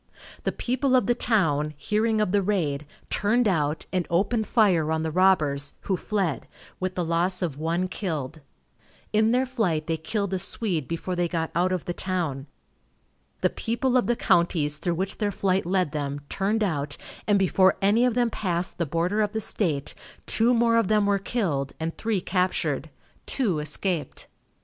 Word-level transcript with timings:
The 0.45 0.51
people 0.51 0.95
of 0.95 1.05
the 1.05 1.13
town, 1.13 1.75
hearing 1.77 2.21
of 2.21 2.31
the 2.31 2.41
raid, 2.41 2.87
turned 3.11 3.47
out, 3.47 3.85
and 3.93 4.07
opened 4.09 4.47
fire 4.47 4.91
on 4.91 5.03
the 5.03 5.11
robbers, 5.11 5.73
who 5.81 5.95
fled, 5.95 6.47
with 6.79 6.95
the 6.95 7.05
loss 7.05 7.43
of 7.43 7.59
one 7.59 7.87
killed. 7.87 8.41
In 9.13 9.29
their 9.29 9.45
flight 9.45 9.85
they 9.85 9.97
killed 9.97 10.33
a 10.33 10.39
Swede 10.39 10.87
before 10.87 11.15
they 11.15 11.27
got 11.27 11.51
out 11.53 11.71
of 11.71 11.85
the 11.85 11.93
town. 11.93 12.47
The 13.41 13.51
people 13.51 13.95
of 13.95 14.07
the 14.07 14.15
counties 14.15 14.77
through 14.77 14.95
which 14.95 15.19
their 15.19 15.29
flight 15.31 15.67
led 15.67 15.91
them, 15.91 16.21
turned 16.29 16.63
out, 16.63 16.97
and 17.27 17.37
before 17.37 17.77
any 17.79 18.03
of 18.03 18.15
them 18.15 18.31
passed 18.31 18.79
the 18.79 18.87
border 18.87 19.21
of 19.21 19.33
the 19.33 19.39
state, 19.39 19.93
two 20.25 20.55
more 20.55 20.77
of 20.77 20.87
them 20.87 21.05
were 21.05 21.19
killed 21.19 21.73
and 21.79 21.95
three 21.95 22.21
captured. 22.21 22.89
Two 23.27 23.59
escaped. 23.59 24.25